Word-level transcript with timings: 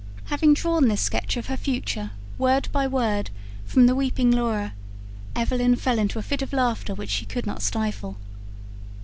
Having 0.31 0.55
drawn 0.55 0.87
this 0.87 0.99
sketch 1.01 1.37
of 1.37 1.45
her 1.45 1.55
future 1.55 2.09
word 2.39 2.69
by 2.71 2.87
word 2.87 3.29
from 3.65 3.85
the 3.85 3.93
weeping 3.93 4.31
Laura, 4.31 4.73
Evelyn 5.35 5.75
fell 5.75 5.99
into 5.99 6.17
a 6.17 6.23
fit 6.23 6.41
of 6.41 6.53
laughter 6.53 6.95
which 6.95 7.11
she 7.11 7.23
could 7.23 7.45
not 7.45 7.61
stifle. 7.61 8.17